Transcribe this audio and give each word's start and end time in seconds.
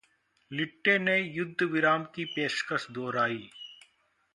लिट्टे 0.51 0.97
ने 0.99 1.17
युद्धविराम 1.17 2.03
की 2.15 2.25
पेशकश 2.25 2.87
दोहराई 2.91 3.49